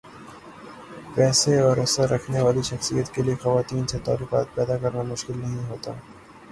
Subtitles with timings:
[1.15, 5.91] پیسے اور اثر رکھنے والی شخصیات کیلئے خواتین سے تعلقات پیدا کرنا مشکل نہیں ہوتا۔